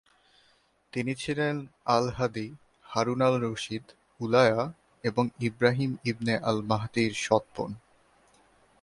[0.93, 1.67] তিনি ছিলেন
[1.85, 2.47] আল-হাদী,
[2.81, 3.83] হারুন আল-রশিদ,
[4.19, 4.73] উলায়া
[5.03, 7.73] এবং ইব্রাহিম ইবনে আল-মাহদির সৎবোন।